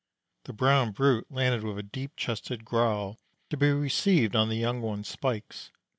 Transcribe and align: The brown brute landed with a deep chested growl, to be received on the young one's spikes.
The 0.45 0.53
brown 0.53 0.93
brute 0.93 1.29
landed 1.29 1.63
with 1.63 1.77
a 1.77 1.83
deep 1.83 2.15
chested 2.15 2.65
growl, 2.65 3.19
to 3.51 3.55
be 3.55 3.69
received 3.69 4.35
on 4.35 4.49
the 4.49 4.57
young 4.57 4.81
one's 4.81 5.07
spikes. 5.09 5.69